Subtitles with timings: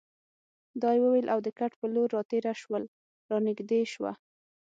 [0.81, 2.83] دا یې وویل او د کټ په لور راتېره شول،
[3.29, 4.11] را نږدې شوه.